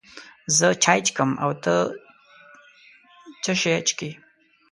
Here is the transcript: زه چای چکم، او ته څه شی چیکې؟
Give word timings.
زه 0.57 0.67
چای 0.83 0.99
چکم، 1.07 1.29
او 1.43 1.51
ته 1.63 1.73
څه 3.43 3.51
شی 3.61 3.75
چیکې؟ 3.87 4.09